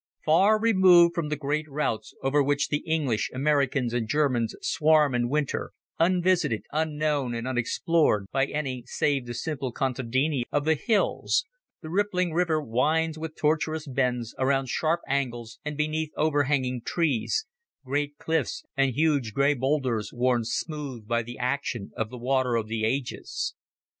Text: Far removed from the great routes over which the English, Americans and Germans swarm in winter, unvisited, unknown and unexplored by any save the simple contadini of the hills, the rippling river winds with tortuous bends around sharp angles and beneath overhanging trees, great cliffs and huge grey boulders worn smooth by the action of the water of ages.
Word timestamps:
Far 0.25 0.59
removed 0.59 1.13
from 1.13 1.29
the 1.29 1.35
great 1.35 1.69
routes 1.69 2.15
over 2.23 2.41
which 2.41 2.69
the 2.69 2.79
English, 2.87 3.29
Americans 3.35 3.93
and 3.93 4.07
Germans 4.09 4.55
swarm 4.59 5.13
in 5.13 5.29
winter, 5.29 5.73
unvisited, 5.99 6.63
unknown 6.71 7.35
and 7.35 7.47
unexplored 7.47 8.25
by 8.31 8.47
any 8.47 8.83
save 8.87 9.27
the 9.27 9.35
simple 9.35 9.71
contadini 9.71 10.41
of 10.51 10.65
the 10.65 10.73
hills, 10.73 11.45
the 11.83 11.89
rippling 11.91 12.33
river 12.33 12.59
winds 12.59 13.19
with 13.19 13.35
tortuous 13.35 13.85
bends 13.85 14.33
around 14.39 14.69
sharp 14.69 15.01
angles 15.07 15.59
and 15.63 15.77
beneath 15.77 16.09
overhanging 16.17 16.81
trees, 16.83 17.45
great 17.85 18.17
cliffs 18.17 18.63
and 18.75 18.95
huge 18.95 19.33
grey 19.35 19.53
boulders 19.53 20.11
worn 20.11 20.43
smooth 20.43 21.07
by 21.07 21.21
the 21.21 21.37
action 21.37 21.91
of 21.95 22.09
the 22.09 22.17
water 22.17 22.55
of 22.55 22.71
ages. 22.71 23.53